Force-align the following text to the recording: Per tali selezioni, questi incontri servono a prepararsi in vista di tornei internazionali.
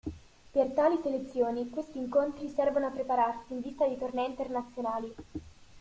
Per 0.51 0.67
tali 0.71 0.97
selezioni, 1.03 1.69
questi 1.69 1.99
incontri 1.99 2.49
servono 2.49 2.87
a 2.87 2.89
prepararsi 2.89 3.53
in 3.53 3.61
vista 3.61 3.85
di 3.87 3.99
tornei 3.99 4.25
internazionali. 4.29 5.13